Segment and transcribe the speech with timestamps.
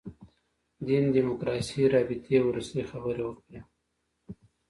[0.87, 3.59] دین دیموکراسي رابطې وروستۍ خبره وکړي.